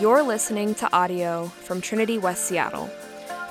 [0.00, 2.86] You're listening to audio from Trinity West Seattle.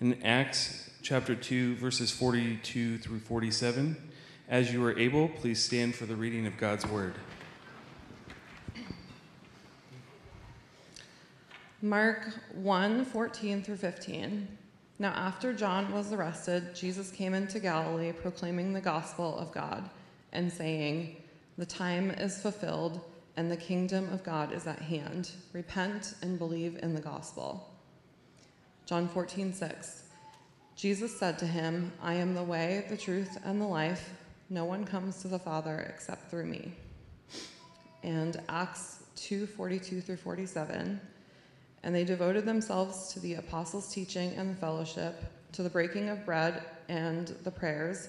[0.00, 3.96] and Acts chapter 2, verses 42 through 47.
[4.48, 7.14] As you are able, please stand for the reading of God's word.
[11.82, 14.48] Mark 1 14 through 15.
[14.98, 19.88] Now, after John was arrested, Jesus came into Galilee proclaiming the gospel of God
[20.32, 21.22] and saying,
[21.58, 23.02] The time is fulfilled
[23.36, 25.30] and the kingdom of God is at hand.
[25.52, 27.70] Repent and believe in the gospel.
[28.86, 30.04] John 14 6.
[30.74, 34.14] Jesus said to him, I am the way, the truth, and the life.
[34.50, 36.72] No one comes to the Father except through me.
[38.02, 41.00] And Acts 2 42 through 47.
[41.82, 46.24] And they devoted themselves to the apostles' teaching and the fellowship, to the breaking of
[46.24, 48.08] bread and the prayers.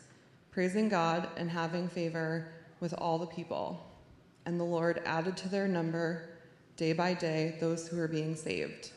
[0.51, 2.47] praising God and having favor
[2.81, 3.83] with all the people.
[4.45, 6.29] And the Lord added to their number
[6.75, 8.91] day by day those who were being saved.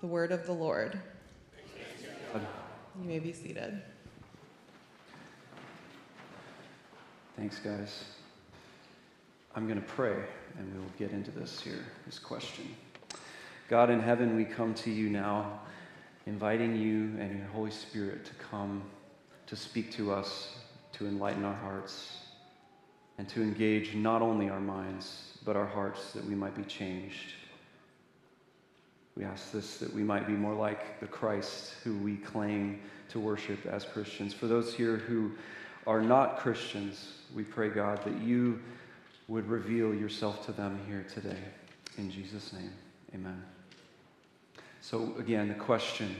[0.00, 1.00] The word of the Lord.
[2.32, 3.82] You may be seated.
[7.36, 8.04] Thanks, guys.
[9.56, 10.14] I'm going to pray
[10.58, 12.74] and we will get into this here, this question.
[13.68, 15.60] God in heaven, we come to you now,
[16.26, 18.82] inviting you and your Holy Spirit to come
[19.46, 20.56] to speak to us,
[21.00, 22.18] to enlighten our hearts,
[23.16, 27.32] and to engage not only our minds, but our hearts that we might be changed.
[29.16, 33.18] We ask this that we might be more like the Christ who we claim to
[33.18, 34.34] worship as Christians.
[34.34, 35.32] For those here who
[35.86, 38.60] are not Christians, we pray, God, that you
[39.26, 41.38] would reveal yourself to them here today.
[41.96, 42.72] In Jesus' name,
[43.14, 43.42] amen.
[44.82, 46.14] So, again, the question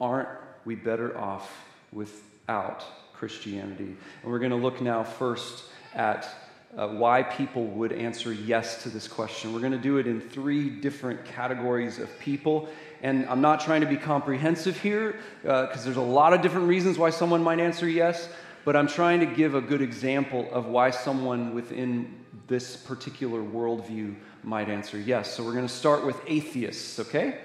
[0.00, 0.28] aren't
[0.64, 2.84] we better off without
[3.16, 3.96] Christianity?
[4.22, 6.28] And we're going to look now first at
[6.76, 9.52] uh, why people would answer yes to this question.
[9.52, 12.68] We're going to do it in three different categories of people.
[13.02, 16.68] And I'm not trying to be comprehensive here because uh, there's a lot of different
[16.68, 18.28] reasons why someone might answer yes,
[18.64, 22.14] but I'm trying to give a good example of why someone within
[22.46, 25.32] this particular worldview might answer yes.
[25.32, 27.38] So we're going to start with atheists, okay?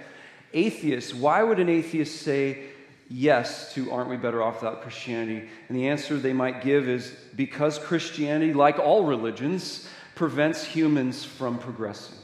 [0.54, 2.64] atheists, why would an atheist say
[3.12, 5.48] yes to aren't we better off without Christianity?
[5.68, 11.58] And the answer they might give is because Christianity, like all religions, prevents humans from
[11.58, 12.18] progressing.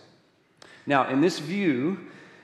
[0.85, 1.99] Now, in this view,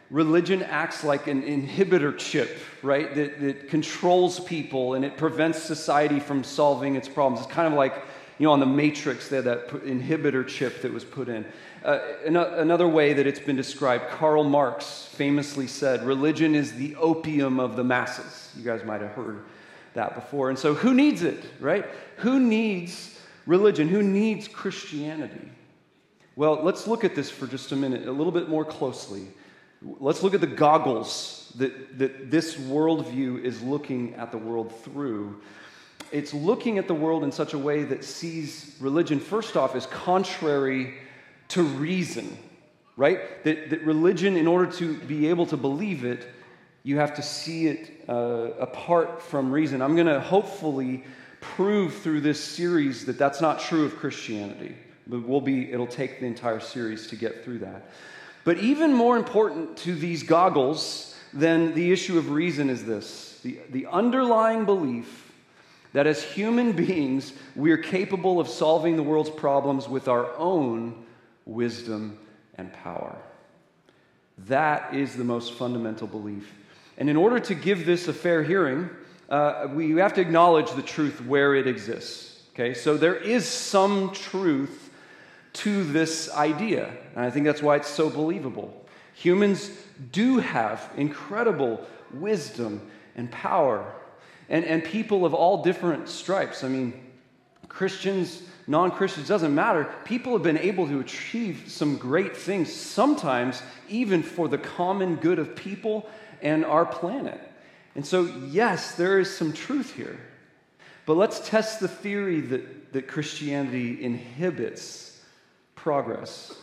[0.09, 6.19] religion acts like an inhibitor chip, right, that, that controls people and it prevents society
[6.19, 7.45] from solving its problems.
[7.45, 7.95] It's kind of like,
[8.37, 11.45] you know, on the Matrix, they had that inhibitor chip that was put in.
[11.83, 17.59] Uh, another way that it's been described, Karl Marx famously said, religion is the opium
[17.59, 18.51] of the masses.
[18.55, 19.43] You guys might have heard
[19.93, 20.49] that before.
[20.49, 21.85] And so, who needs it, right?
[22.17, 23.89] Who needs religion?
[23.89, 25.49] Who needs Christianity?
[26.37, 29.27] Well, let's look at this for just a minute, a little bit more closely.
[29.81, 35.41] Let's look at the goggles that, that this worldview is looking at the world through.
[36.13, 39.85] It's looking at the world in such a way that sees religion, first off, as
[39.87, 40.93] contrary
[41.53, 42.37] to reason,
[42.97, 43.43] right?
[43.43, 46.27] That, that religion, in order to be able to believe it,
[46.83, 49.81] you have to see it uh, apart from reason.
[49.81, 51.03] I'm going to hopefully
[51.39, 54.75] prove through this series that that's not true of Christianity.
[55.07, 57.89] But we'll be, it'll take the entire series to get through that.
[58.45, 63.59] But even more important to these goggles than the issue of reason is this the,
[63.71, 65.31] the underlying belief
[65.93, 71.05] that as human beings, we're capable of solving the world's problems with our own
[71.45, 72.17] wisdom,
[72.55, 73.17] and power.
[74.37, 76.51] That is the most fundamental belief.
[76.97, 78.89] And in order to give this a fair hearing,
[79.29, 82.41] uh, we have to acknowledge the truth where it exists.
[82.53, 84.91] Okay, so there is some truth
[85.53, 86.93] to this idea.
[87.15, 88.85] And I think that's why it's so believable.
[89.15, 89.71] Humans
[90.11, 92.81] do have incredible wisdom
[93.15, 93.91] and power,
[94.49, 96.63] and, and people of all different stripes.
[96.63, 96.93] I mean,
[97.69, 99.91] Christians, non Christians, doesn't matter.
[100.05, 105.39] People have been able to achieve some great things, sometimes even for the common good
[105.39, 106.09] of people
[106.41, 107.39] and our planet.
[107.95, 110.19] And so, yes, there is some truth here.
[111.05, 115.21] But let's test the theory that, that Christianity inhibits
[115.75, 116.53] progress.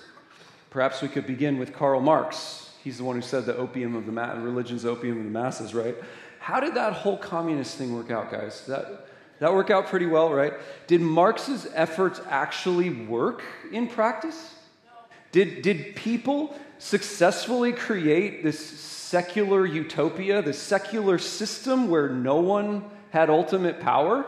[0.70, 2.70] Perhaps we could begin with Karl Marx.
[2.82, 5.74] He's the one who said the opium of the ma- religion's opium of the masses,
[5.74, 5.94] right?
[6.38, 8.64] How did that whole communist thing work out, guys?
[8.66, 9.06] That,
[9.40, 10.52] that work out pretty well, right?
[10.86, 13.42] Did Marx's efforts actually work
[13.72, 14.54] in practice?
[15.32, 23.30] Did, did people successfully create this secular utopia, this secular system where no one had
[23.30, 24.26] ultimate power?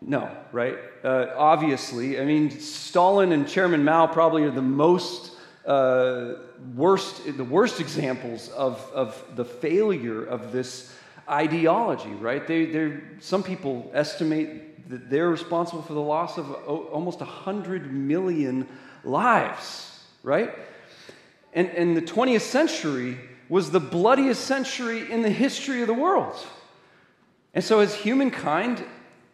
[0.00, 0.76] No, right?
[1.04, 2.18] Uh, obviously.
[2.18, 5.32] I mean, Stalin and Chairman Mao probably are the most
[5.64, 6.34] uh,
[6.74, 10.92] worst, the worst examples of, of the failure of this
[11.30, 12.46] ideology, right?
[12.46, 18.66] They, they're, some people estimate that they're responsible for the loss of almost 100 million
[19.04, 20.50] lives, right?
[21.52, 23.18] And, and the 20th century
[23.48, 26.36] was the bloodiest century in the history of the world.
[27.54, 28.84] And so, has humankind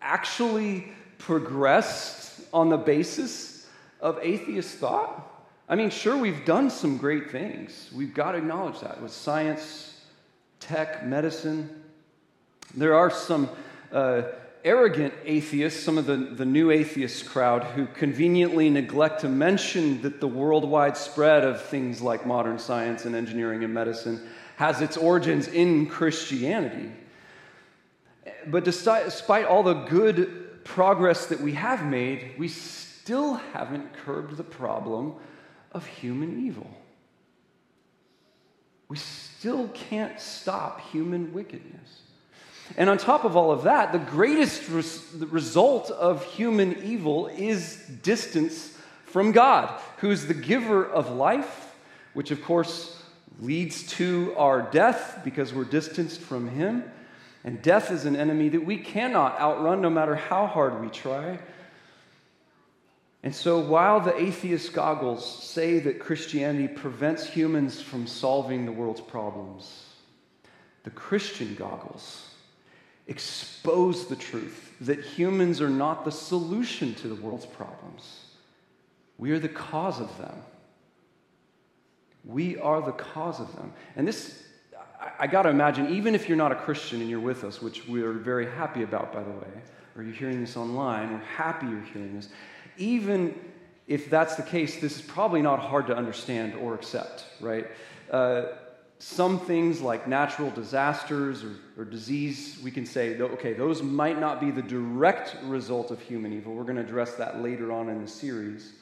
[0.00, 3.66] actually progressed on the basis
[4.00, 5.32] of atheist thought?
[5.68, 7.90] I mean, sure, we've done some great things.
[7.94, 10.00] We've got to acknowledge that with science,
[10.60, 11.82] tech, medicine.
[12.74, 13.48] There are some
[13.92, 14.22] uh,
[14.64, 20.20] arrogant atheists, some of the, the new atheist crowd, who conveniently neglect to mention that
[20.20, 25.48] the worldwide spread of things like modern science and engineering and medicine has its origins
[25.48, 26.90] in Christianity.
[28.48, 34.44] But despite all the good progress that we have made, we still haven't curbed the
[34.44, 35.14] problem
[35.72, 36.68] of human evil.
[38.88, 42.00] We still can't stop human wickedness.
[42.76, 47.28] And on top of all of that, the greatest res- the result of human evil
[47.28, 51.74] is distance from God, who is the giver of life,
[52.14, 53.02] which of course
[53.40, 56.84] leads to our death because we're distanced from Him.
[57.44, 61.38] And death is an enemy that we cannot outrun no matter how hard we try.
[63.22, 69.00] And so, while the atheist goggles say that Christianity prevents humans from solving the world's
[69.00, 69.84] problems,
[70.84, 72.25] the Christian goggles
[73.06, 78.24] expose the truth that humans are not the solution to the world's problems.
[79.18, 80.34] We are the cause of them.
[82.24, 83.72] We are the cause of them.
[83.94, 84.42] And this,
[85.18, 87.86] I, got to imagine, even if you're not a Christian and you're with us, which
[87.86, 89.62] we are very happy about, by the way,
[89.96, 92.28] or you're hearing this online, we're happy you're hearing this.
[92.76, 93.38] Even
[93.86, 97.68] if that's the case, this is probably not hard to understand or accept, right?
[98.10, 98.46] Uh,
[98.98, 104.40] some things like natural disasters or, or, disease, we can say, okay, those might not
[104.40, 106.54] be the direct result of human evil.
[106.54, 108.72] We're going to address that later on in the series.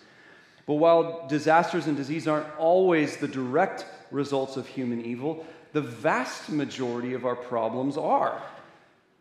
[0.67, 6.49] But while disasters and disease aren't always the direct results of human evil, the vast
[6.49, 8.41] majority of our problems are.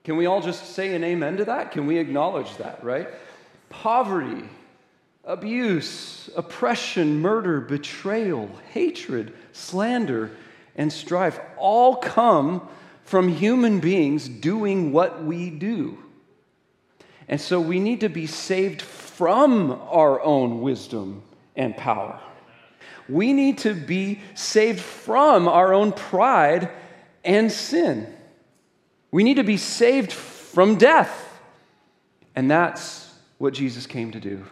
[0.04, 1.72] Can we all just say an amen to that?
[1.72, 3.08] Can we acknowledge that, right?
[3.70, 4.44] Poverty,
[5.26, 10.32] abuse, oppression, murder, betrayal, hatred, slander,
[10.76, 12.68] and strife all come
[13.04, 15.98] from human beings doing what we do.
[17.28, 21.24] And so we need to be saved from our own wisdom
[21.56, 22.20] and power.
[23.08, 26.70] We need to be saved from our own pride
[27.24, 28.14] and sin.
[29.12, 31.40] We need to be saved from death.
[32.36, 34.46] And that's what Jesus came to do.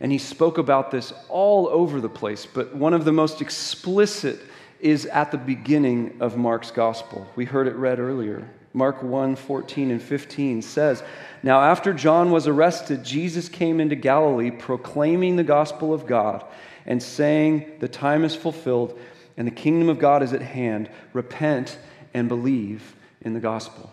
[0.00, 4.40] And he spoke about this all over the place, but one of the most explicit
[4.84, 7.26] is at the beginning of Mark's gospel.
[7.36, 8.46] We heard it read earlier.
[8.74, 11.02] Mark 1 14 and 15 says,
[11.42, 16.44] Now after John was arrested, Jesus came into Galilee proclaiming the gospel of God
[16.84, 18.98] and saying, The time is fulfilled
[19.38, 20.90] and the kingdom of God is at hand.
[21.14, 21.78] Repent
[22.12, 23.90] and believe in the gospel.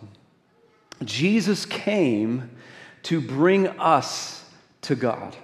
[1.05, 2.51] Jesus came
[3.03, 4.43] to bring us
[4.81, 5.37] to God,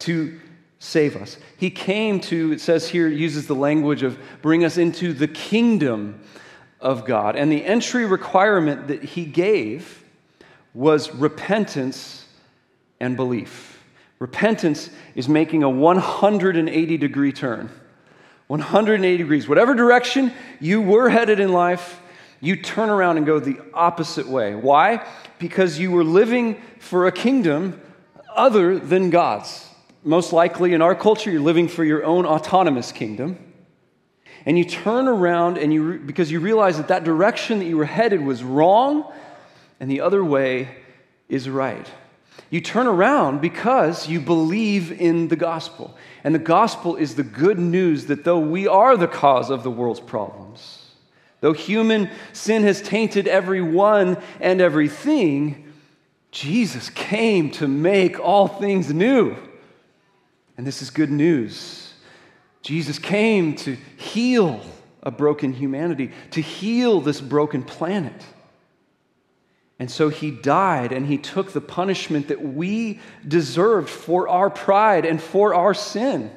[0.00, 0.40] to
[0.78, 1.36] save us.
[1.56, 6.20] He came to, it says here, uses the language of bring us into the kingdom
[6.80, 7.36] of God.
[7.36, 10.04] And the entry requirement that he gave
[10.74, 12.26] was repentance
[13.00, 13.82] and belief.
[14.18, 17.70] Repentance is making a 180 degree turn.
[18.46, 19.48] 180 degrees.
[19.48, 22.00] Whatever direction you were headed in life,
[22.40, 24.54] you turn around and go the opposite way.
[24.54, 25.06] Why?
[25.38, 27.80] Because you were living for a kingdom
[28.34, 29.67] other than God's
[30.04, 33.38] most likely in our culture, you're living for your own autonomous kingdom,
[34.46, 37.84] and you turn around and you because you realize that that direction that you were
[37.84, 39.12] headed was wrong
[39.80, 40.68] and the other way
[41.28, 41.88] is right.
[42.50, 45.96] You turn around because you believe in the gospel.
[46.24, 49.70] And the gospel is the good news that though we are the cause of the
[49.70, 50.86] world's problems,
[51.40, 55.72] though human sin has tainted everyone and everything,
[56.30, 59.36] Jesus came to make all things new.
[60.58, 61.94] And this is good news.
[62.62, 64.60] Jesus came to heal
[65.04, 68.26] a broken humanity, to heal this broken planet.
[69.78, 75.06] And so he died and he took the punishment that we deserved for our pride
[75.06, 76.32] and for our sin.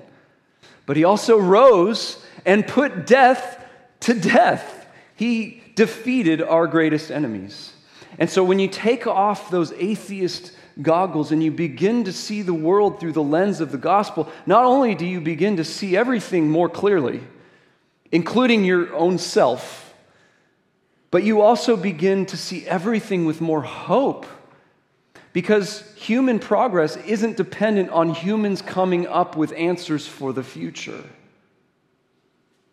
[0.85, 3.65] But he also rose and put death
[4.01, 4.85] to death.
[5.15, 7.73] He defeated our greatest enemies.
[8.19, 10.51] And so when you take off those atheist
[10.81, 14.65] goggles and you begin to see the world through the lens of the gospel, not
[14.65, 17.21] only do you begin to see everything more clearly,
[18.11, 19.81] including your own self
[21.11, 24.25] but you also begin to see everything with more hope.
[25.33, 31.03] Because human progress isn't dependent on humans coming up with answers for the future.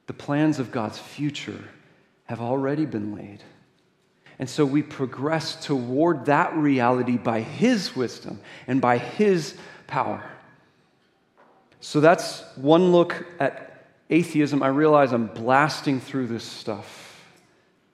[0.06, 1.64] The plans of God's future
[2.26, 3.42] have already been laid.
[4.38, 10.22] And so we progress toward that reality by His wisdom and by His power.
[11.80, 14.62] So that's one look at atheism.
[14.62, 17.08] I realize I'm blasting through this stuff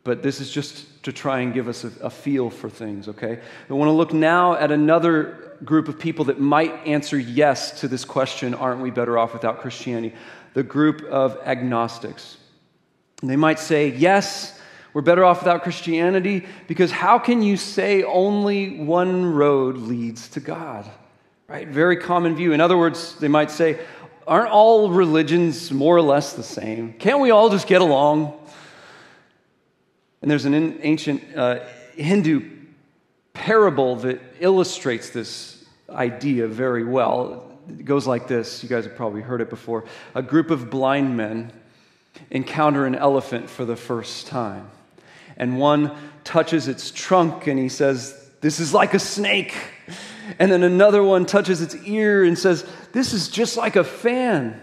[0.04, 3.40] but this is just to try and give us a, a feel for things, okay?
[3.68, 7.88] I want to look now at another group of people that might answer yes to
[7.88, 10.14] this question aren't we better off without Christianity?
[10.52, 12.36] The group of agnostics.
[13.22, 14.60] And they might say, yes,
[14.94, 20.40] we're better off without Christianity because how can you say only one road leads to
[20.40, 20.88] God?
[21.48, 21.68] Right?
[21.68, 22.52] Very common view.
[22.52, 23.80] In other words, they might say,
[24.26, 26.92] aren't all religions more or less the same?
[26.94, 28.40] Can't we all just get along?
[30.22, 31.60] And there's an ancient uh,
[31.96, 32.50] Hindu
[33.32, 37.50] parable that illustrates this idea very well.
[37.68, 39.84] It goes like this you guys have probably heard it before.
[40.14, 41.52] A group of blind men
[42.30, 44.70] encounter an elephant for the first time.
[45.36, 49.54] And one touches its trunk and he says, This is like a snake.
[50.38, 54.60] And then another one touches its ear and says, This is just like a fan.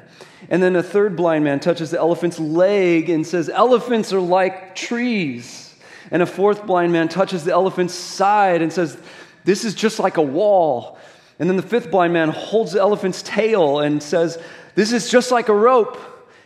[0.49, 4.75] And then a third blind man touches the elephant's leg and says, Elephants are like
[4.75, 5.75] trees.
[6.09, 8.97] And a fourth blind man touches the elephant's side and says,
[9.43, 10.97] This is just like a wall.
[11.39, 14.37] And then the fifth blind man holds the elephant's tail and says,
[14.75, 15.99] This is just like a rope.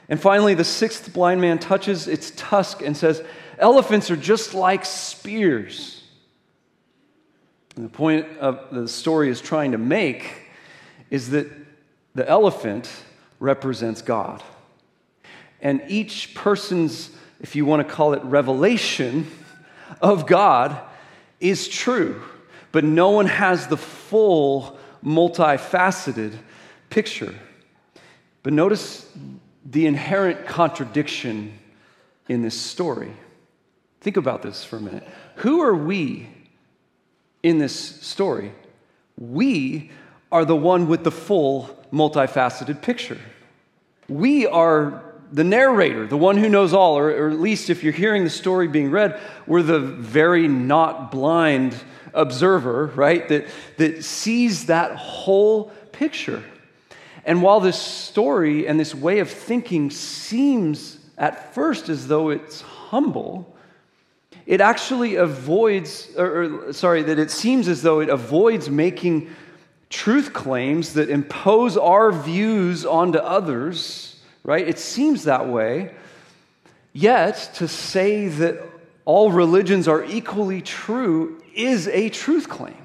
[0.08, 3.24] And finally, the sixth blind man touches its tusk and says,
[3.58, 6.04] Elephants are just like spears.
[7.76, 10.50] And the point of the story is trying to make
[11.10, 11.48] is that
[12.14, 12.90] the elephant
[13.40, 14.42] represents God.
[15.62, 17.10] And each person's,
[17.40, 19.30] if you want to call it revelation
[20.02, 20.80] of God,
[21.40, 22.22] is true.
[22.72, 26.34] But no one has the full, multifaceted
[26.90, 27.36] picture.
[28.44, 29.10] But notice
[29.66, 31.58] the inherent contradiction
[32.28, 33.12] in this story.
[34.06, 35.04] Think about this for a minute.
[35.38, 36.30] Who are we
[37.42, 38.52] in this story?
[39.18, 39.90] We
[40.32, 43.18] are the one with the full multifaceted picture.
[44.08, 47.94] We are the narrator, the one who knows all, or, or, at least if you're
[47.94, 51.76] hearing the story being read, we're the very not blind
[52.14, 53.48] observer, right, that,
[53.78, 56.44] that sees that whole picture.
[57.26, 62.62] And while this story and this way of thinking seems at first as though it's
[62.62, 63.52] humble,
[64.46, 69.30] it actually avoids, or, or sorry, that it seems as though it avoids making
[69.90, 74.68] truth claims that impose our views onto others, right?
[74.68, 75.94] It seems that way.
[76.94, 78.62] Yet, to say that
[79.04, 82.78] all religions are equally true is a truth claim.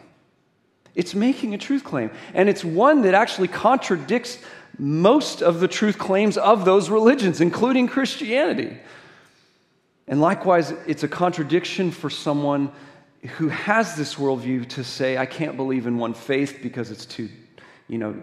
[0.95, 2.11] It's making a truth claim.
[2.35, 4.39] And it's one that actually contradicts
[4.79, 8.79] most of the truth claims of those religions, including Christianity.
[10.11, 12.73] And likewise, it's a contradiction for someone
[13.37, 17.29] who has this worldview to say, I can't believe in one faith because it's too,
[17.87, 18.21] you know,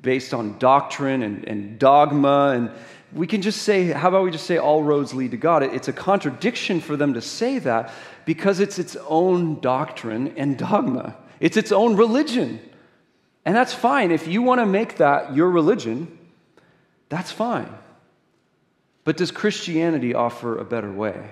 [0.00, 2.52] based on doctrine and, and dogma.
[2.54, 2.70] And
[3.14, 5.62] we can just say, how about we just say all roads lead to God?
[5.62, 7.94] It's a contradiction for them to say that
[8.26, 12.60] because it's its own doctrine and dogma, it's its own religion.
[13.46, 14.10] And that's fine.
[14.10, 16.18] If you want to make that your religion,
[17.08, 17.72] that's fine.
[19.04, 21.30] But does Christianity offer a better way?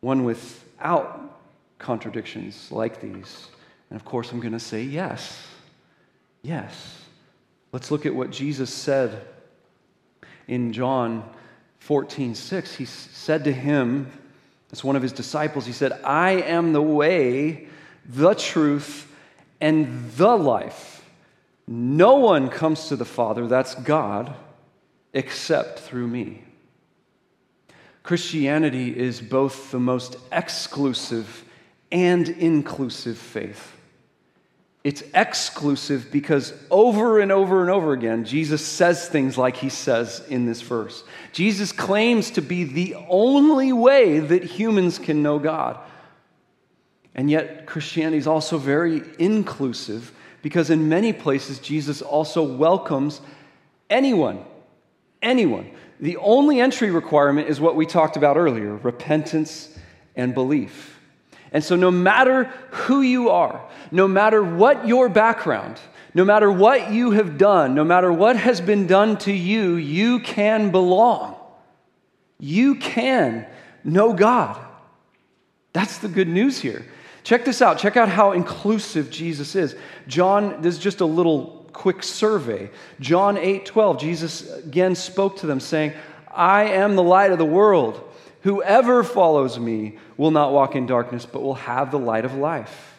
[0.00, 1.40] One without
[1.78, 3.48] contradictions like these?
[3.90, 5.46] And of course, I'm going to say yes.
[6.42, 6.98] Yes.
[7.72, 9.26] Let's look at what Jesus said
[10.48, 11.28] in John
[11.80, 14.10] 14 6, he said to him,
[14.70, 17.68] as one of his disciples, he said, I am the way,
[18.06, 19.12] the truth,
[19.60, 21.04] and the life.
[21.66, 24.34] No one comes to the Father, that's God,
[25.12, 26.44] except through me.
[28.02, 31.44] Christianity is both the most exclusive
[31.90, 33.76] and inclusive faith.
[34.84, 40.24] It's exclusive because over and over and over again, Jesus says things like he says
[40.28, 41.04] in this verse.
[41.30, 45.78] Jesus claims to be the only way that humans can know God.
[47.14, 53.20] And yet, Christianity is also very inclusive because in many places, Jesus also welcomes
[53.88, 54.44] anyone.
[55.20, 55.70] Anyone.
[56.02, 59.78] The only entry requirement is what we talked about earlier repentance
[60.16, 60.98] and belief.
[61.52, 65.78] And so, no matter who you are, no matter what your background,
[66.12, 70.18] no matter what you have done, no matter what has been done to you, you
[70.18, 71.36] can belong.
[72.40, 73.46] You can
[73.84, 74.60] know God.
[75.72, 76.84] That's the good news here.
[77.22, 77.78] Check this out.
[77.78, 79.76] Check out how inclusive Jesus is.
[80.08, 82.70] John, this is just a little quick survey.
[83.00, 85.92] John 8 12, Jesus again spoke to them, saying,
[86.32, 88.08] I am the light of the world.
[88.42, 92.92] Whoever follows me will not walk in darkness, but will have the light of life.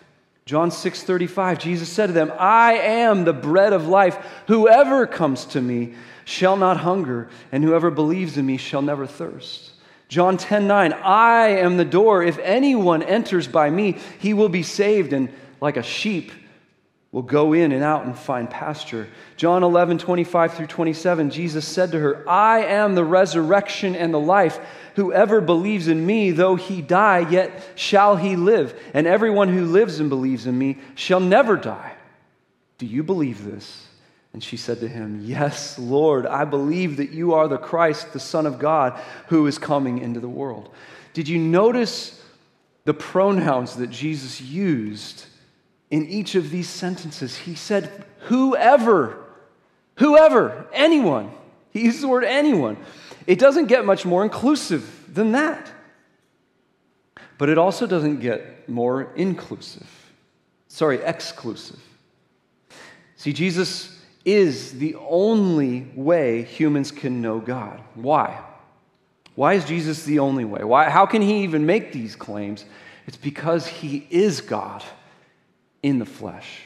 [0.46, 4.18] John 6:35 Jesus said to them, "I am the bread of life.
[4.48, 5.94] Whoever comes to me
[6.26, 9.72] shall not hunger, and whoever believes in me shall never thirst."
[10.10, 12.22] John 10:9 I am the door.
[12.24, 15.30] If anyone enters by me, he will be saved and
[15.62, 16.32] like a sheep
[17.14, 19.08] will go in and out and find pasture.
[19.38, 24.20] John 11, 25 through 27, Jesus said to her, I am the resurrection and the
[24.20, 24.60] life.
[24.96, 28.78] Whoever believes in me, though he die, yet shall he live.
[28.96, 31.94] And everyone who lives and believes in me shall never die.
[32.80, 33.88] Do you believe this?
[34.34, 38.20] And she said to him, Yes, Lord, I believe that you are the Christ, the
[38.20, 40.74] Son of God, who is coming into the world.
[41.14, 42.20] Did you notice
[42.86, 45.28] the pronouns that Jesus used
[45.94, 47.38] in each of these sentences?
[47.38, 49.24] He said, Whoever,
[50.00, 51.32] whoever, anyone.
[51.70, 52.78] He uses the word anyone.
[53.28, 55.72] It doesn't get much more inclusive than that.
[57.38, 59.88] But it also doesn't get more inclusive.
[60.68, 61.80] Sorry, exclusive.
[63.16, 67.80] See, Jesus is the only way humans can know God.
[67.94, 68.42] Why?
[69.36, 70.64] Why is Jesus the only way?
[70.64, 72.66] Why, how can he even make these claims?
[73.06, 74.84] It's because he is God
[75.84, 76.62] in the flesh.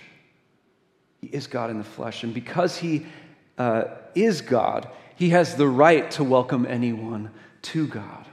[1.20, 2.24] He is God in the flesh.
[2.24, 3.08] And because he
[3.58, 7.32] uh, is God, he has the right to welcome anyone
[7.64, 8.26] to God.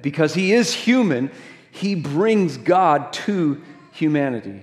[0.00, 1.30] Because he is human,
[1.70, 3.60] he brings God to
[3.92, 4.62] humanity.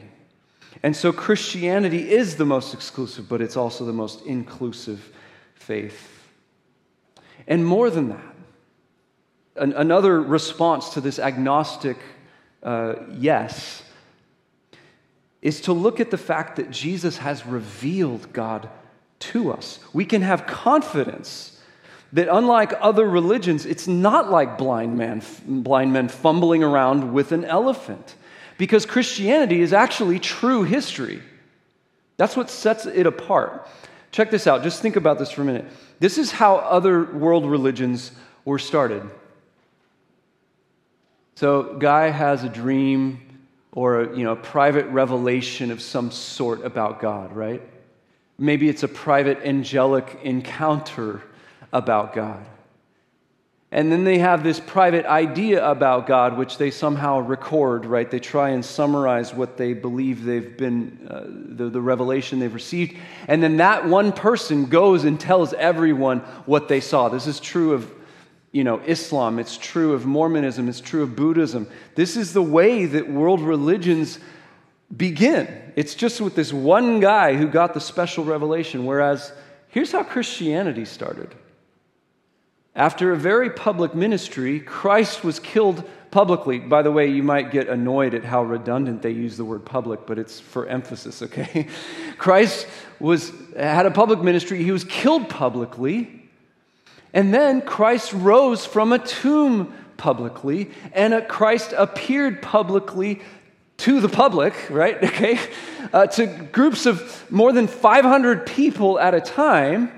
[0.82, 5.12] And so Christianity is the most exclusive, but it's also the most inclusive
[5.54, 6.08] faith.
[7.46, 8.36] And more than that,
[9.58, 11.98] an, another response to this agnostic
[12.64, 13.84] uh, yes
[15.42, 18.70] is to look at the fact that Jesus has revealed God
[19.20, 19.80] to us.
[19.94, 21.60] We can have confidence
[22.14, 27.46] that unlike other religions, it's not like blind, man, blind men fumbling around with an
[27.46, 28.16] elephant,
[28.58, 31.22] because Christianity is actually true history.
[32.18, 33.68] That's what sets it apart.
[34.12, 34.62] Check this out.
[34.62, 35.66] Just think about this for a minute.
[36.00, 38.12] This is how other world religions
[38.44, 39.10] were started.
[41.36, 43.31] So, guy has a dream
[43.74, 47.62] or you know, a private revelation of some sort about God, right?
[48.38, 51.22] Maybe it's a private angelic encounter
[51.72, 52.46] about God.
[53.74, 58.12] And then they have this private idea about God, which they somehow record, right?
[58.12, 61.24] They try and summarize what they believe they've been, uh,
[61.56, 62.98] the, the revelation they've received.
[63.30, 67.08] And then that one person goes and tells everyone what they saw.
[67.08, 67.90] This is true of,
[68.52, 69.40] you know, Islam.
[69.40, 70.68] It's true of Mormonism.
[70.68, 71.68] It's true of Buddhism.
[71.96, 74.20] This is the way that world religions
[74.96, 75.74] begin.
[75.76, 79.32] It's just with this one guy who got the special revelation, whereas
[79.70, 81.34] here's how Christianity started.
[82.76, 86.60] After a very public ministry, Christ was killed publicly.
[86.60, 90.06] By the way, you might get annoyed at how redundant they use the word public,
[90.06, 91.68] but it's for emphasis, okay?
[92.18, 92.68] Christ
[93.00, 96.21] was, had a public ministry, he was killed publicly,
[97.14, 103.22] and then Christ rose from a tomb publicly, and Christ appeared publicly
[103.78, 104.98] to the public, right?
[105.04, 105.40] Okay,
[105.94, 109.92] uh, to groups of more than 500 people at a time.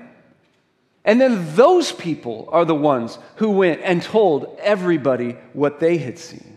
[1.04, 6.18] And then those people are the ones who went and told everybody what they had
[6.18, 6.56] seen.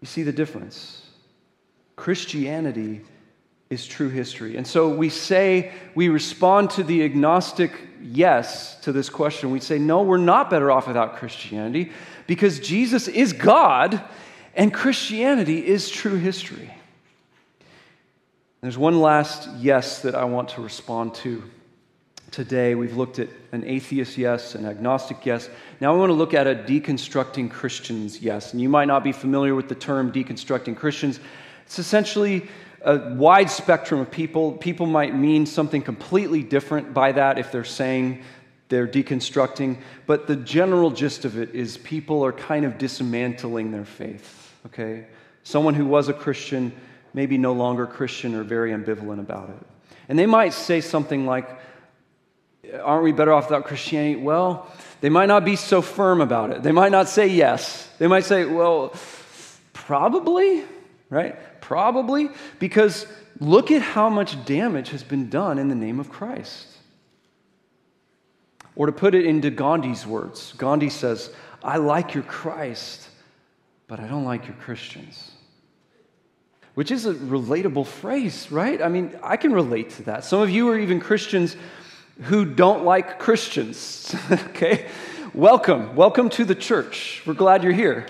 [0.00, 1.02] You see the difference?
[1.94, 3.02] Christianity
[3.70, 4.56] is true history.
[4.56, 9.50] And so we say we respond to the agnostic yes to this question.
[9.50, 11.92] We'd say, no, we're not better off without Christianity
[12.26, 14.02] because Jesus is God
[14.54, 16.70] and Christianity is true history.
[18.60, 21.42] There's one last yes that I want to respond to
[22.30, 22.74] today.
[22.74, 25.48] We've looked at an atheist yes, an agnostic yes.
[25.80, 28.52] Now we want to look at a deconstructing Christians yes.
[28.52, 31.20] And you might not be familiar with the term deconstructing Christians.
[31.64, 32.48] It's essentially
[32.82, 34.52] a wide spectrum of people.
[34.52, 38.22] People might mean something completely different by that if they're saying
[38.70, 43.84] they're deconstructing, but the general gist of it is people are kind of dismantling their
[43.84, 45.06] faith, okay?
[45.42, 46.72] Someone who was a Christian,
[47.12, 49.66] maybe no longer Christian or very ambivalent about it.
[50.08, 51.48] And they might say something like,
[52.84, 54.20] Aren't we better off without Christianity?
[54.20, 56.62] Well, they might not be so firm about it.
[56.62, 57.88] They might not say yes.
[57.98, 58.94] They might say, Well,
[59.72, 60.62] probably,
[61.08, 61.36] right?
[61.70, 63.06] Probably, because
[63.38, 66.66] look at how much damage has been done in the name of Christ.
[68.74, 73.08] Or to put it into Gandhi's words, Gandhi says, I like your Christ,
[73.86, 75.30] but I don't like your Christians.
[76.74, 78.82] Which is a relatable phrase, right?
[78.82, 80.24] I mean, I can relate to that.
[80.24, 81.54] Some of you are even Christians
[82.22, 84.88] who don't like Christians, okay?
[85.34, 85.94] Welcome.
[85.94, 87.22] Welcome to the church.
[87.24, 88.08] We're glad you're here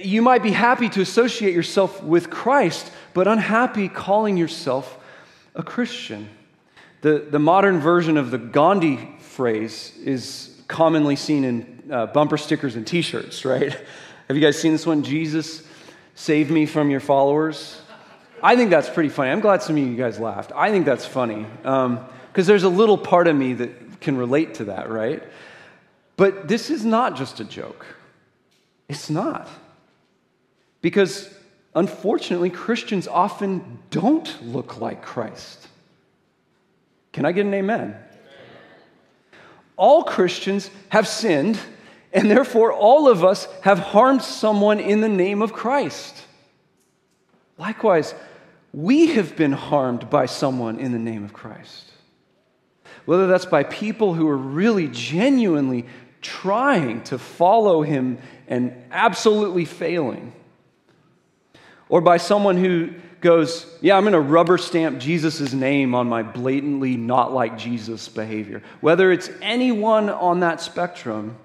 [0.00, 4.98] you might be happy to associate yourself with Christ, but unhappy calling yourself
[5.54, 6.28] a Christian.
[7.02, 12.76] The, the modern version of the Gandhi phrase is commonly seen in uh, bumper stickers
[12.76, 13.72] and t shirts, right?
[14.28, 15.02] Have you guys seen this one?
[15.02, 15.62] Jesus,
[16.14, 17.80] save me from your followers.
[18.42, 19.30] I think that's pretty funny.
[19.30, 20.52] I'm glad some of you guys laughed.
[20.54, 24.54] I think that's funny because um, there's a little part of me that can relate
[24.54, 25.22] to that, right?
[26.16, 27.86] But this is not just a joke.
[28.88, 29.48] It's not.
[30.82, 31.32] Because
[31.74, 35.68] unfortunately, Christians often don't look like Christ.
[37.12, 37.96] Can I get an amen?
[39.76, 41.58] All Christians have sinned,
[42.12, 46.14] and therefore all of us have harmed someone in the name of Christ.
[47.56, 48.14] Likewise,
[48.72, 51.90] we have been harmed by someone in the name of Christ.
[53.04, 55.86] Whether that's by people who are really genuinely
[56.20, 58.18] trying to follow him
[58.48, 60.32] and absolutely failing
[61.92, 62.88] or by someone who
[63.20, 68.08] goes, Yeah, I'm going to rubber stamp Jesus' name on my blatantly not like Jesus
[68.08, 68.62] behavior.
[68.80, 71.36] Whether it's anyone on that spectrum,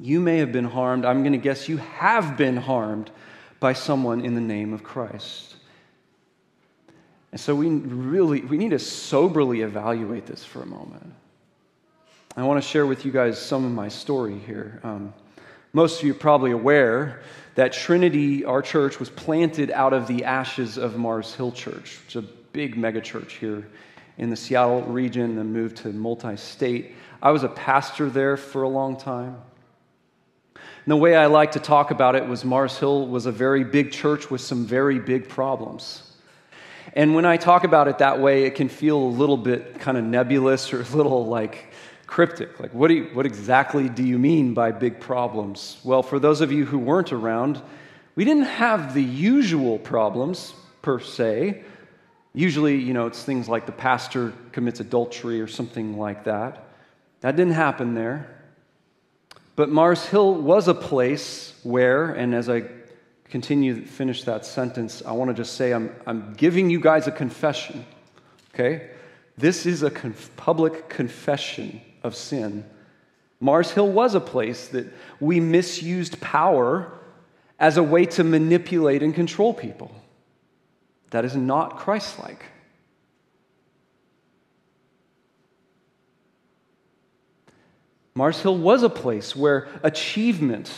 [0.00, 1.04] you may have been harmed.
[1.04, 3.12] I'm going to guess you have been harmed
[3.60, 5.54] by someone in the name of Christ.
[7.30, 11.14] And so we really we need to soberly evaluate this for a moment.
[12.36, 14.80] I want to share with you guys some of my story here.
[14.82, 15.14] Um,
[15.76, 17.20] most of you are probably aware
[17.54, 22.16] that Trinity, our church, was planted out of the ashes of Mars Hill Church, which
[22.16, 23.68] is a big megachurch here
[24.16, 26.94] in the Seattle region, and moved to multi state.
[27.20, 29.36] I was a pastor there for a long time.
[30.54, 33.62] And the way I like to talk about it was Mars Hill was a very
[33.62, 36.10] big church with some very big problems.
[36.94, 39.98] And when I talk about it that way, it can feel a little bit kind
[39.98, 41.70] of nebulous or a little like
[42.06, 42.60] cryptic.
[42.60, 45.78] Like, what, do you, what exactly do you mean by big problems?
[45.84, 47.60] Well, for those of you who weren't around,
[48.14, 51.62] we didn't have the usual problems per se.
[52.32, 56.68] Usually, you know, it's things like the pastor commits adultery or something like that.
[57.20, 58.32] That didn't happen there.
[59.56, 62.64] But Mars Hill was a place where, and as I
[63.24, 67.06] continue to finish that sentence, I want to just say I'm, I'm giving you guys
[67.06, 67.84] a confession,
[68.54, 68.90] okay?
[69.38, 72.64] This is a conf- public confession of sin.
[73.40, 74.86] Mars Hill was a place that
[75.20, 76.92] we misused power
[77.58, 79.90] as a way to manipulate and control people.
[81.10, 82.44] That is not Christ like.
[88.14, 90.72] Mars Hill was a place where achievement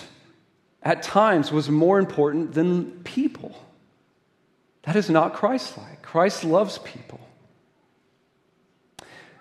[0.83, 3.57] at times was more important than people.
[4.83, 6.03] That is not Christ like.
[6.03, 7.21] Christ loves people.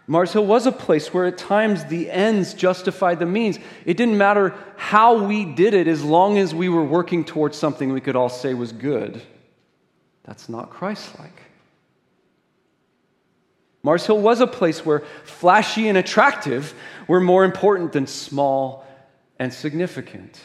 [0.10, 3.60] Mars Hill was a place where at times the ends justified the means.
[3.86, 7.92] It didn't matter how we did it as long as we were working towards something
[7.92, 9.22] we could all say was good.
[10.24, 11.42] That's not Christ like.
[13.84, 16.74] Mars Hill was a place where flashy and attractive
[17.08, 18.86] were more important than small
[19.40, 20.40] and significant.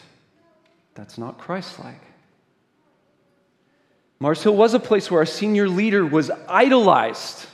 [0.94, 2.00] That's not Christ like.
[4.18, 7.46] Mars Hill was a place where our senior leader was idolized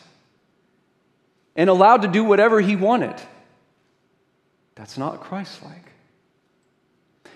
[1.58, 3.16] and allowed to do whatever he wanted.
[4.76, 5.92] That's not Christ like.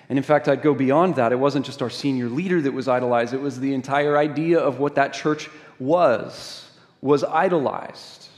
[0.09, 1.33] And in fact, I'd go beyond that.
[1.33, 4.79] It wasn't just our senior leader that was idolized, it was the entire idea of
[4.79, 8.29] what that church was, was idolized.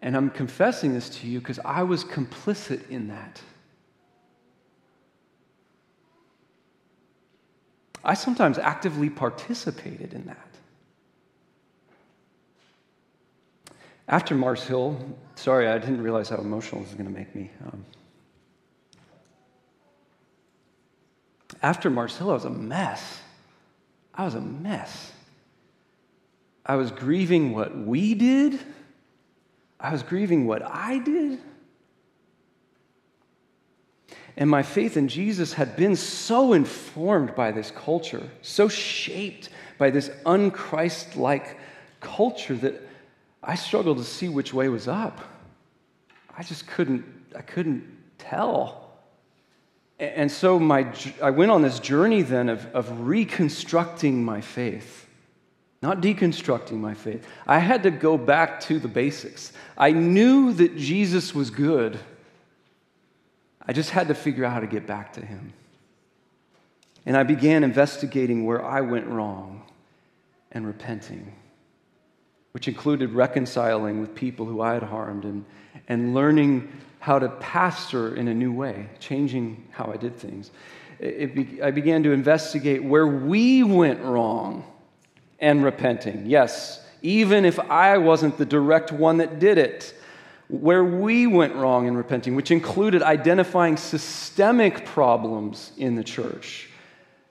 [0.00, 3.42] And I'm confessing this to you because I was complicit in that.
[8.04, 10.49] I sometimes actively participated in that.
[14.10, 14.98] After Mars Hill,
[15.36, 17.48] sorry, I didn't realize how emotional this was going to make me.
[17.64, 17.86] Um,
[21.62, 23.20] after Mars Hill, I was a mess.
[24.12, 25.12] I was a mess.
[26.66, 28.58] I was grieving what we did.
[29.78, 31.38] I was grieving what I did.
[34.36, 39.90] And my faith in Jesus had been so informed by this culture, so shaped by
[39.90, 41.58] this unchrist like
[42.00, 42.89] culture that
[43.42, 45.20] I struggled to see which way was up.
[46.36, 47.04] I just couldn't,
[47.36, 47.84] I couldn't
[48.18, 48.90] tell.
[49.98, 50.86] And so my,
[51.22, 55.06] I went on this journey then of, of reconstructing my faith,
[55.82, 57.26] not deconstructing my faith.
[57.46, 59.52] I had to go back to the basics.
[59.76, 61.98] I knew that Jesus was good.
[63.66, 65.52] I just had to figure out how to get back to him.
[67.06, 69.62] And I began investigating where I went wrong
[70.52, 71.34] and repenting,
[72.52, 75.44] which included reconciling with people who I had harmed and,
[75.88, 80.50] and learning how to pastor in a new way, changing how I did things.
[81.00, 84.64] Be, I began to investigate where we went wrong
[85.38, 86.26] and repenting.
[86.26, 89.94] Yes, even if I wasn't the direct one that did it,
[90.48, 96.69] where we went wrong in repenting, which included identifying systemic problems in the church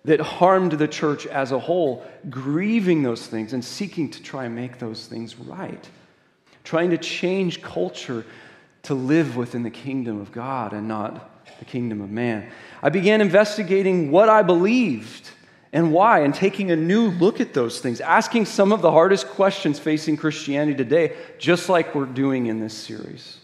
[0.06, 4.56] that harmed the church as a whole, grieving those things and seeking to try and
[4.56, 5.90] make those things right,
[6.64, 8.26] trying to change culture
[8.84, 12.50] to live within the kingdom of God and not the kingdom of man.
[12.82, 15.30] I began investigating what I believed
[15.72, 19.28] and why, and taking a new look at those things, asking some of the hardest
[19.28, 23.38] questions facing Christianity today, just like we're doing in this series.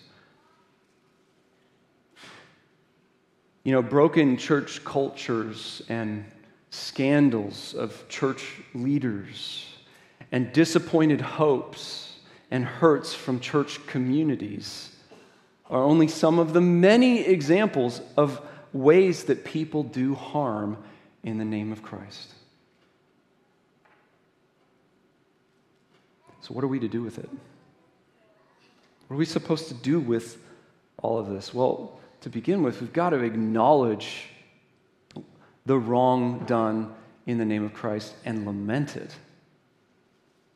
[3.64, 6.26] You know, broken church cultures and
[6.76, 9.66] scandals of church leaders
[10.32, 12.18] and disappointed hopes
[12.52, 14.92] and hurts from church communities
[15.70, 18.42] are only some of the many examples of
[18.74, 20.78] ways that people do harm
[21.24, 22.34] in the name of Christ.
[26.42, 27.30] So, what are we to do with it?
[29.08, 30.38] What are we supposed to do with
[30.98, 31.54] all of this?
[31.54, 34.30] Well, to begin with, we've got to acknowledge
[35.66, 36.94] the wrong done
[37.26, 39.16] in the name of Christ and lament it.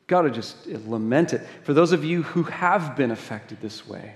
[0.06, 1.46] Got to just lament it.
[1.62, 4.14] For those of you who have been affected this way,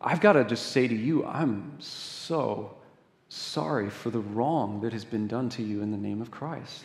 [0.00, 2.76] I've got to just say to you, I'm so
[3.28, 6.84] sorry for the wrong that has been done to you in the name of Christ.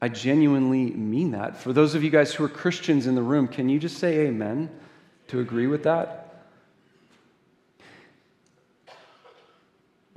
[0.00, 1.56] I genuinely mean that.
[1.56, 4.26] For those of you guys who are Christians in the room, can you just say
[4.26, 4.70] amen
[5.28, 6.21] to agree with that?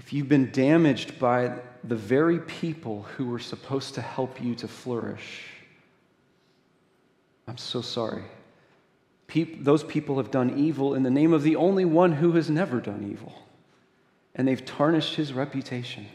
[0.06, 4.68] If you've been damaged by the very people who were supposed to help you to
[4.68, 5.44] flourish,
[7.48, 8.24] I'm so sorry
[9.60, 12.80] those people have done evil in the name of the only one who has never
[12.80, 13.34] done evil.
[14.36, 16.08] And they've tarnished his reputation.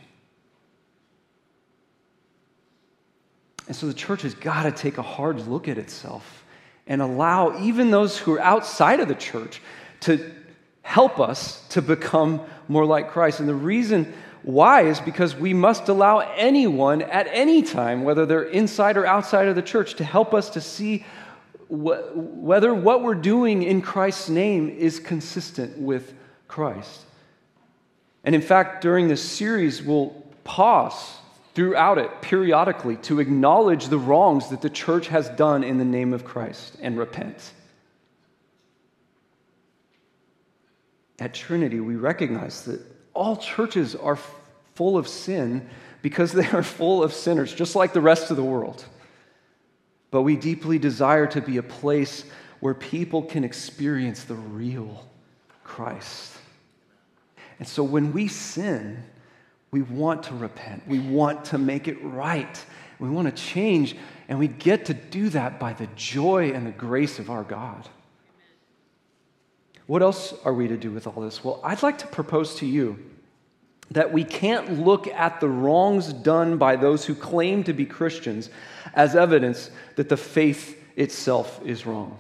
[3.66, 6.44] And so the church has got to take a hard look at itself
[6.86, 9.60] and allow even those who are outside of the church
[10.00, 10.18] to
[10.82, 13.40] help us to become more like Christ.
[13.40, 14.12] And the reason
[14.42, 19.48] why is because we must allow anyone at any time, whether they're inside or outside
[19.48, 21.04] of the church, to help us to see
[21.68, 26.12] whether what we're doing in Christ's name is consistent with
[26.48, 27.02] Christ.
[28.24, 30.10] And in fact, during this series, we'll
[30.42, 31.16] pause
[31.54, 36.12] throughout it periodically to acknowledge the wrongs that the church has done in the name
[36.12, 37.52] of Christ and repent.
[41.20, 42.80] At Trinity, we recognize that
[43.14, 44.18] all churches are
[44.74, 45.68] full of sin
[46.02, 48.84] because they are full of sinners, just like the rest of the world
[50.10, 52.24] but we deeply desire to be a place
[52.60, 55.06] where people can experience the real
[55.64, 56.36] Christ.
[57.58, 59.04] And so when we sin,
[59.70, 60.86] we want to repent.
[60.88, 62.64] We want to make it right.
[62.98, 63.96] We want to change.
[64.28, 67.88] And we get to do that by the joy and the grace of our God.
[69.90, 71.42] What else are we to do with all this?
[71.42, 72.96] Well, I'd like to propose to you
[73.90, 78.50] that we can't look at the wrongs done by those who claim to be Christians
[78.94, 82.16] as evidence that the faith itself is wrong.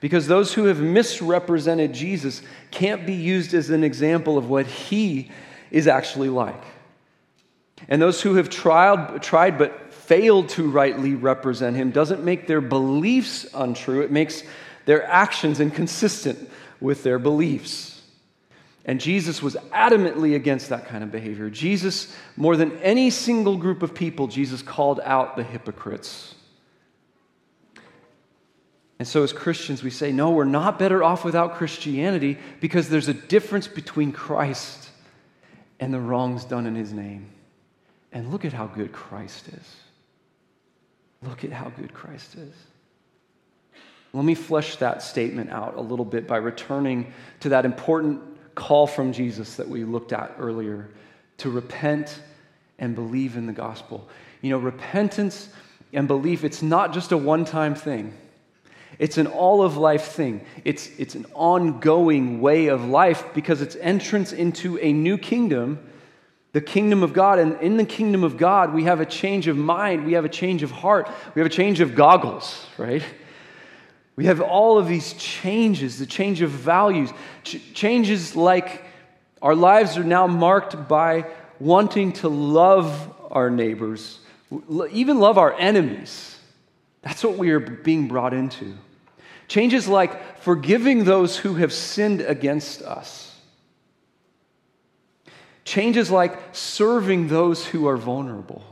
[0.00, 5.30] Because those who have misrepresented Jesus can't be used as an example of what he
[5.70, 6.62] is actually like.
[7.88, 12.60] And those who have tried, tried but failed to rightly represent him doesn't make their
[12.60, 14.42] beliefs untrue, it makes
[14.90, 16.50] their actions inconsistent
[16.80, 18.02] with their beliefs.
[18.84, 21.48] And Jesus was adamantly against that kind of behavior.
[21.48, 26.34] Jesus, more than any single group of people, Jesus called out the hypocrites.
[28.98, 33.06] And so, as Christians, we say, no, we're not better off without Christianity because there's
[33.06, 34.90] a difference between Christ
[35.78, 37.30] and the wrongs done in his name.
[38.10, 39.76] And look at how good Christ is.
[41.22, 42.54] Look at how good Christ is.
[44.12, 48.20] Let me flesh that statement out a little bit by returning to that important
[48.54, 50.88] call from Jesus that we looked at earlier
[51.38, 52.20] to repent
[52.78, 54.08] and believe in the gospel.
[54.42, 55.48] You know, repentance
[55.92, 58.14] and belief, it's not just a one time thing.
[58.98, 60.44] It's an all of life thing.
[60.64, 65.78] It's, it's an ongoing way of life because it's entrance into a new kingdom,
[66.52, 67.38] the kingdom of God.
[67.38, 70.28] And in the kingdom of God, we have a change of mind, we have a
[70.28, 73.02] change of heart, we have a change of goggles, right?
[74.20, 77.10] We have all of these changes, the change of values,
[77.42, 78.84] ch- changes like
[79.40, 81.24] our lives are now marked by
[81.58, 84.18] wanting to love our neighbors,
[84.90, 86.38] even love our enemies.
[87.00, 88.76] That's what we are being brought into.
[89.48, 93.34] Changes like forgiving those who have sinned against us.
[95.64, 98.62] Changes like serving those who are vulnerable.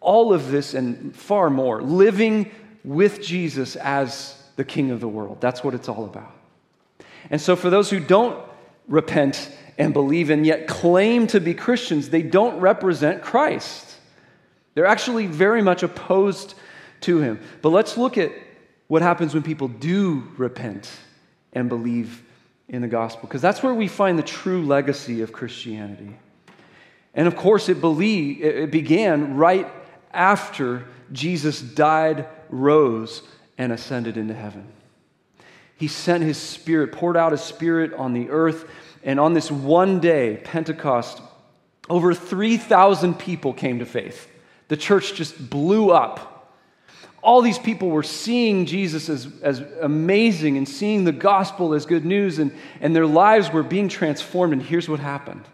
[0.00, 2.50] All of this and far more, living
[2.86, 5.40] with Jesus as the King of the world.
[5.40, 6.32] That's what it's all about.
[7.28, 8.42] And so, for those who don't
[8.88, 13.96] repent and believe and yet claim to be Christians, they don't represent Christ.
[14.74, 16.54] They're actually very much opposed
[17.02, 17.40] to him.
[17.60, 18.32] But let's look at
[18.86, 20.90] what happens when people do repent
[21.52, 22.22] and believe
[22.68, 26.16] in the gospel, because that's where we find the true legacy of Christianity.
[27.14, 29.66] And of course, it, believe, it began right
[30.12, 33.22] after Jesus died, rose,
[33.58, 34.66] and ascended into heaven.
[35.76, 38.68] He sent his spirit, poured out his spirit on the earth,
[39.02, 41.20] and on this one day, Pentecost,
[41.88, 44.28] over 3,000 people came to faith.
[44.68, 46.32] The church just blew up.
[47.22, 52.04] All these people were seeing Jesus as, as amazing and seeing the gospel as good
[52.04, 54.52] news, and, and their lives were being transformed.
[54.52, 55.44] And here's what happened.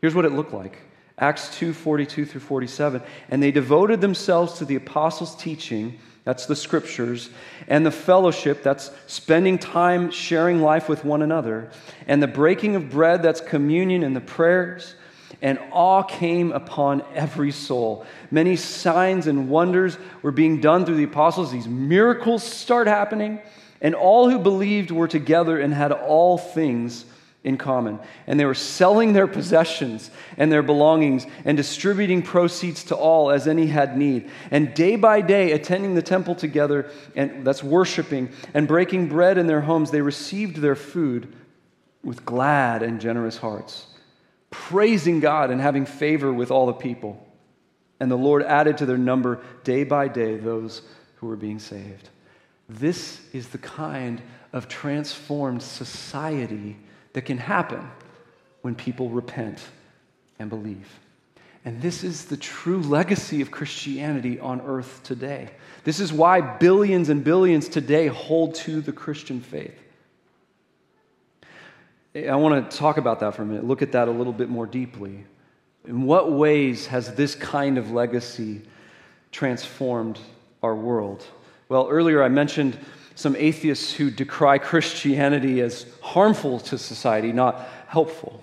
[0.00, 0.78] Here's what it looked like.
[1.18, 3.02] Acts 2 42 through 47.
[3.30, 7.30] And they devoted themselves to the apostles' teaching, that's the scriptures,
[7.68, 11.70] and the fellowship, that's spending time sharing life with one another,
[12.06, 14.94] and the breaking of bread, that's communion, and the prayers.
[15.42, 18.06] And awe came upon every soul.
[18.30, 21.52] Many signs and wonders were being done through the apostles.
[21.52, 23.40] These miracles start happening,
[23.82, 27.04] and all who believed were together and had all things
[27.44, 28.00] in common.
[28.26, 33.46] And they were selling their possessions and their belongings and distributing proceeds to all as
[33.46, 34.30] any had need.
[34.50, 39.46] And day by day, attending the temple together, and that's worshiping and breaking bread in
[39.46, 41.32] their homes, they received their food
[42.02, 43.86] with glad and generous hearts,
[44.50, 47.26] praising God and having favor with all the people.
[48.00, 50.82] And the Lord added to their number day by day those
[51.16, 52.08] who were being saved.
[52.68, 56.76] This is the kind of transformed society
[57.14, 57.90] that can happen
[58.60, 59.60] when people repent
[60.38, 61.00] and believe.
[61.64, 65.50] And this is the true legacy of Christianity on earth today.
[65.84, 69.78] This is why billions and billions today hold to the Christian faith.
[72.14, 74.48] I want to talk about that for a minute, look at that a little bit
[74.48, 75.24] more deeply.
[75.86, 78.62] In what ways has this kind of legacy
[79.32, 80.18] transformed
[80.62, 81.24] our world?
[81.68, 82.78] Well, earlier I mentioned
[83.14, 88.42] some atheists who decry Christianity as harmful to society, not helpful.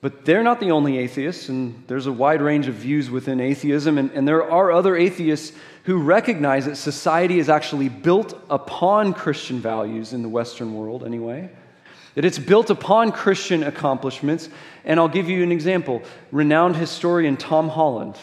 [0.00, 3.98] But they're not the only atheists, and there's a wide range of views within atheism,
[3.98, 9.60] and, and there are other atheists who recognize that society is actually built upon Christian
[9.60, 11.50] values in the Western world, anyway.
[12.14, 14.48] That it's built upon Christian accomplishments.
[14.84, 16.02] And I'll give you an example.
[16.32, 18.16] Renowned historian Tom Holland.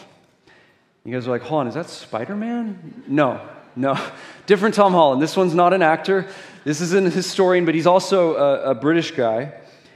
[1.04, 3.04] You guys are like, Holland, is that Spider Man?
[3.06, 3.40] No,
[3.78, 3.98] no,
[4.46, 5.22] different Tom Holland.
[5.22, 6.26] This one's not an actor.
[6.64, 9.52] This is a historian, but he's also a, a British guy.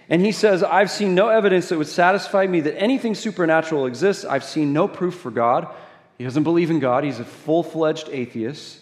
[0.08, 4.24] And he says, I've seen no evidence that would satisfy me that anything supernatural exists.
[4.24, 5.68] I've seen no proof for God.
[6.18, 7.02] He doesn't believe in God.
[7.02, 8.78] He's a full fledged atheist.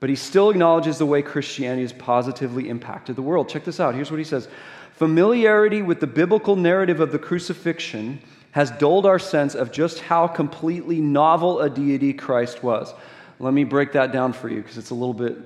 [0.00, 3.48] But he still acknowledges the way Christianity has positively impacted the world.
[3.48, 3.94] Check this out.
[3.94, 4.48] Here's what he says
[4.92, 8.20] Familiarity with the biblical narrative of the crucifixion
[8.50, 12.92] has dulled our sense of just how completely novel a deity Christ was.
[13.38, 15.36] Let me break that down for you because it's a little bit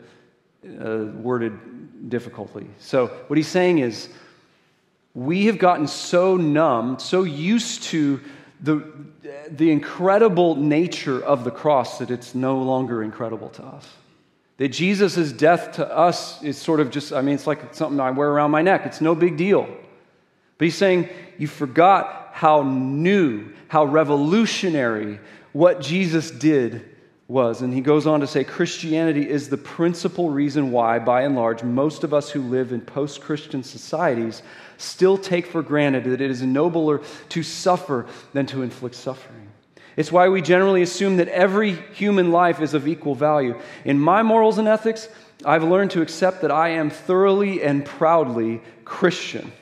[0.81, 2.67] uh, worded difficultly.
[2.79, 4.09] So, what he's saying is,
[5.15, 8.21] we have gotten so numb, so used to
[8.63, 8.85] the,
[9.51, 13.89] the incredible nature of the cross that it's no longer incredible to us.
[14.59, 18.11] That Jesus' death to us is sort of just, I mean, it's like something I
[18.11, 18.83] wear around my neck.
[18.85, 19.67] It's no big deal.
[20.59, 25.19] But he's saying, you forgot how new, how revolutionary
[25.53, 26.90] what Jesus did
[27.31, 27.63] was.
[27.63, 31.63] And he goes on to say Christianity is the principal reason why, by and large,
[31.63, 34.43] most of us who live in post Christian societies
[34.77, 37.01] still take for granted that it is nobler
[37.31, 39.49] to suffer than to inflict suffering.
[39.97, 43.59] It's why we generally assume that every human life is of equal value.
[43.85, 45.09] In my morals and ethics,
[45.45, 49.53] I've learned to accept that I am thoroughly and proudly Christian.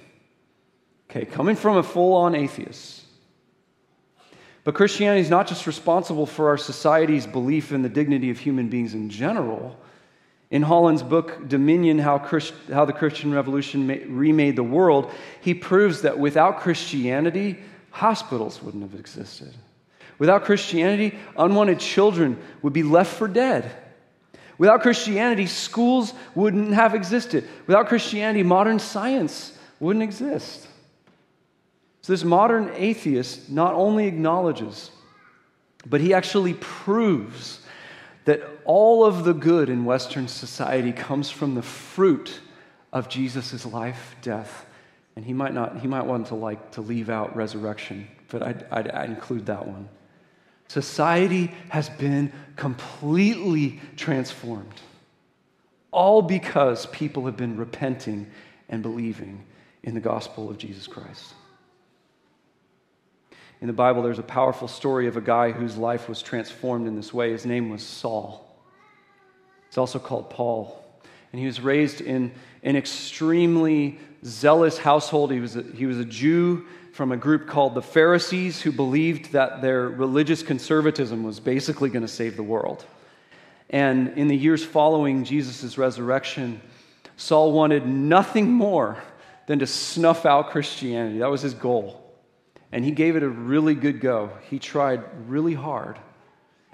[1.11, 2.98] Okay, coming from a full on atheist.
[4.69, 8.69] But Christianity is not just responsible for our society's belief in the dignity of human
[8.69, 9.75] beings in general.
[10.51, 15.11] In Holland's book, Dominion How, Christ, How the Christian Revolution Remade the World,
[15.41, 17.59] he proves that without Christianity,
[17.93, 19.55] hospitals wouldn't have existed.
[20.19, 23.75] Without Christianity, unwanted children would be left for dead.
[24.59, 27.49] Without Christianity, schools wouldn't have existed.
[27.67, 30.68] Without Christianity, modern science wouldn't exist.
[32.09, 34.91] So, this modern atheist not only acknowledges,
[35.85, 37.61] but he actually proves
[38.25, 42.41] that all of the good in Western society comes from the fruit
[42.95, 44.65] of Jesus' life, death,
[45.17, 48.65] and he might not, he might want to like to leave out resurrection, but I'd,
[48.71, 49.87] I'd, I'd include that one.
[50.69, 54.81] Society has been completely transformed,
[55.91, 58.31] all because people have been repenting
[58.71, 59.45] and believing
[59.83, 61.35] in the gospel of Jesus Christ.
[63.61, 66.95] In the Bible, there's a powerful story of a guy whose life was transformed in
[66.95, 67.33] this way.
[67.33, 68.47] His name was Saul.
[69.69, 70.85] He's also called Paul.
[71.33, 72.33] And he was raised in
[72.63, 75.33] an extremely zealous household.
[75.33, 79.33] He was a, he was a Jew from a group called the Pharisees who believed
[79.33, 82.85] that their religious conservatism was basically going to save the world.
[83.71, 86.61] And in the years following Jesus' resurrection,
[87.17, 89.03] Saul wanted nothing more
[89.47, 91.19] than to snuff out Christianity.
[91.19, 92.08] That was his goal.
[92.73, 94.31] And he gave it a really good go.
[94.51, 95.99] He tried really hard.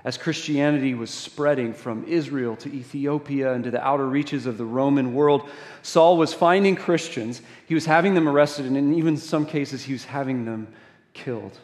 [0.04, 4.64] As Christianity was spreading from Israel to Ethiopia and to the outer reaches of the
[4.64, 5.48] Roman world,
[5.82, 7.40] Saul was finding Christians.
[7.66, 10.68] He was having them arrested, and in even some cases, he was having them
[11.14, 11.56] killed.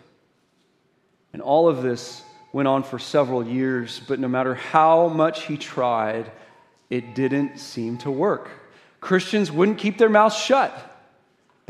[1.35, 2.23] And all of this
[2.53, 6.31] went on for several years, but no matter how much he tried,
[6.89, 8.51] it didn't seem to work.
[9.01, 10.73] Christians wouldn't keep their mouths shut.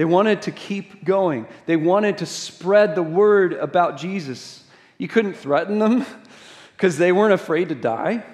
[0.01, 1.47] They wanted to keep going.
[1.67, 4.65] They wanted to spread the word about Jesus.
[4.97, 6.07] You couldn't threaten them
[6.75, 8.25] because they weren't afraid to die.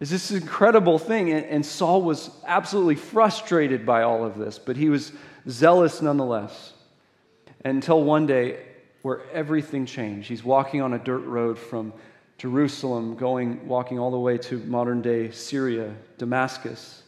[0.00, 1.30] It's this incredible thing.
[1.30, 5.12] And Saul was absolutely frustrated by all of this, but he was
[5.48, 6.72] zealous nonetheless.
[7.64, 8.58] Until one day,
[9.02, 10.28] where everything changed.
[10.28, 11.92] He's walking on a dirt road from
[12.38, 17.01] Jerusalem, going, walking all the way to modern day Syria, Damascus.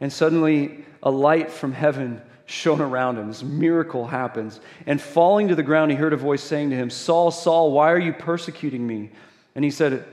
[0.00, 3.28] And suddenly, a light from heaven shone around him.
[3.28, 4.60] This miracle happens.
[4.86, 7.92] And falling to the ground, he heard a voice saying to him, Saul, Saul, why
[7.92, 9.10] are you persecuting me?
[9.54, 10.04] And he said,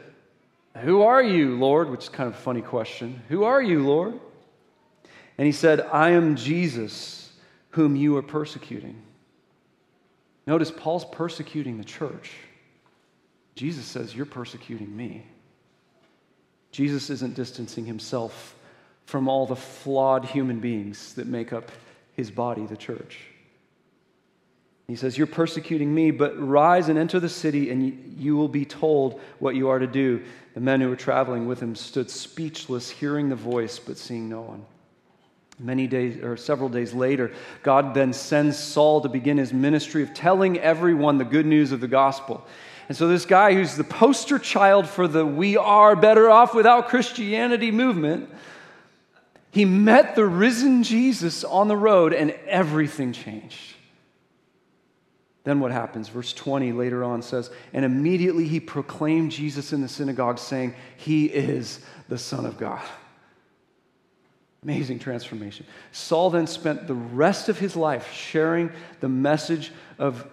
[0.81, 1.89] Who are you, Lord?
[1.89, 3.21] Which is kind of a funny question.
[3.29, 4.19] Who are you, Lord?
[5.37, 7.31] And he said, I am Jesus,
[7.71, 9.01] whom you are persecuting.
[10.47, 12.31] Notice Paul's persecuting the church.
[13.55, 15.25] Jesus says, You're persecuting me.
[16.71, 18.55] Jesus isn't distancing himself
[19.05, 21.71] from all the flawed human beings that make up
[22.13, 23.19] his body, the church.
[24.87, 28.65] He says, You're persecuting me, but rise and enter the city, and you will be
[28.65, 30.23] told what you are to do.
[30.53, 34.41] The men who were traveling with him stood speechless, hearing the voice, but seeing no
[34.41, 34.65] one.
[35.57, 37.31] Many days, or several days later,
[37.63, 41.79] God then sends Saul to begin his ministry of telling everyone the good news of
[41.79, 42.45] the gospel.
[42.87, 46.89] And so, this guy who's the poster child for the we are better off without
[46.89, 48.29] Christianity movement
[49.55, 53.75] he met the risen Jesus on the road, and everything changed.
[55.45, 56.09] Then what happens?
[56.09, 61.27] Verse 20 later on says, And immediately he proclaimed Jesus in the synagogue, saying, He
[61.27, 61.79] is
[62.09, 62.81] the Son of God.
[64.61, 65.65] Amazing transformation.
[65.93, 70.27] Saul then spent the rest of his life sharing the message of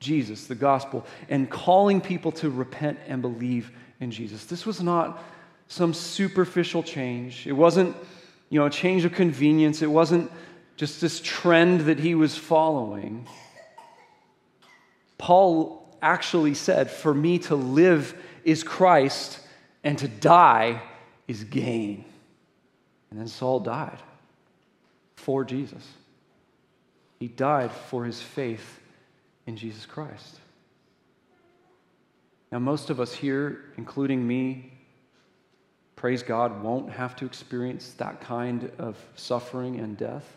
[0.00, 3.70] Jesus, the gospel, and calling people to repent and believe
[4.00, 4.46] in Jesus.
[4.46, 5.22] This was not
[5.68, 7.46] some superficial change.
[7.46, 7.94] It wasn't
[8.52, 9.80] you know, a change of convenience.
[9.80, 10.30] It wasn't
[10.76, 13.26] just this trend that he was following.
[15.16, 19.40] Paul actually said, For me to live is Christ,
[19.82, 20.82] and to die
[21.26, 22.04] is gain.
[23.10, 24.02] And then Saul died
[25.16, 25.88] for Jesus.
[27.20, 28.80] He died for his faith
[29.46, 30.40] in Jesus Christ.
[32.50, 34.71] Now, most of us here, including me,
[36.02, 40.36] praise God, won't have to experience that kind of suffering and death.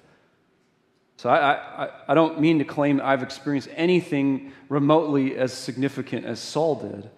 [1.18, 6.39] So I, I, I don't mean to claim I've experienced anything remotely as significant as
[6.39, 7.09] Saul did.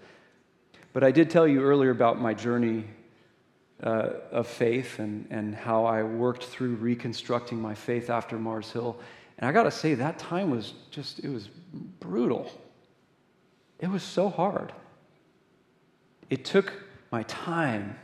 [0.93, 2.85] But I did tell you earlier about my journey
[3.83, 8.97] uh, of faith and, and how I worked through reconstructing my faith after Mars Hill.
[9.39, 11.49] And I got to say, that time was just, it was
[11.99, 12.49] brutal.
[13.79, 14.71] It was so hard.
[16.29, 16.71] It took
[17.11, 17.97] my time,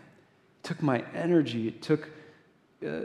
[0.64, 2.10] took my energy, it took
[2.86, 3.02] uh,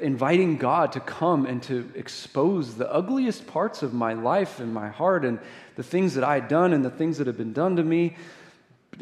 [0.00, 4.88] inviting God to come and to expose the ugliest parts of my life and my
[4.88, 5.40] heart and
[5.74, 8.16] the things that I had done and the things that had been done to me.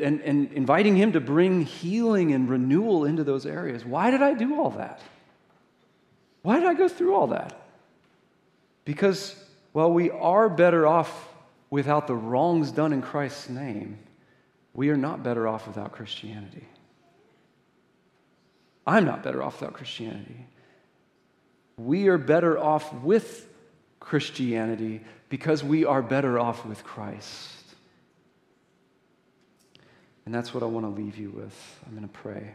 [0.03, 3.85] And, and inviting him to bring healing and renewal into those areas.
[3.85, 5.01] Why did I do all that?
[6.43, 7.55] Why did I go through all that?
[8.85, 9.37] Because,
[9.72, 11.28] well, we are better off
[11.70, 13.99] without the wrongs done in Christ's name.
[14.72, 16.66] We are not better off without Christianity.
[18.87, 20.47] I'm not better off without Christianity.
[21.76, 23.49] We are better off with
[23.99, 27.51] Christianity because we are better off with Christ.
[30.26, 31.80] And that's what I want to leave you with.
[31.87, 32.55] I'm going to pray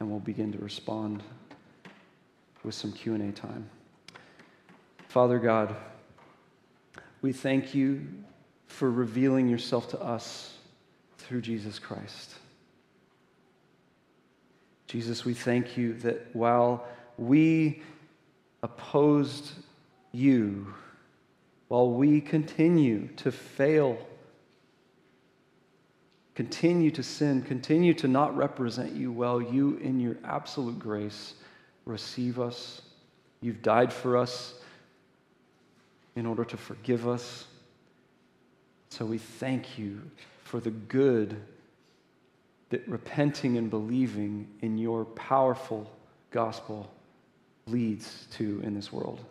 [0.00, 1.22] and we'll begin to respond
[2.62, 3.68] with some Q&A time.
[5.08, 5.74] Father God,
[7.22, 8.06] we thank you
[8.66, 10.56] for revealing yourself to us
[11.18, 12.34] through Jesus Christ.
[14.86, 17.82] Jesus, we thank you that while we
[18.62, 19.52] opposed
[20.12, 20.72] you,
[21.68, 23.98] while we continue to fail,
[26.34, 31.34] continue to sin, continue to not represent you well, you, in your absolute grace,
[31.86, 32.82] receive us.
[33.40, 34.54] You've died for us
[36.16, 37.46] in order to forgive us.
[38.90, 40.00] So we thank you
[40.44, 41.40] for the good
[42.74, 45.88] that repenting and believing in your powerful
[46.32, 46.90] gospel
[47.68, 49.24] leads to in this world.